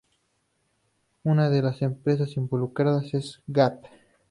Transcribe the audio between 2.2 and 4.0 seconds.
involucradas es Gap.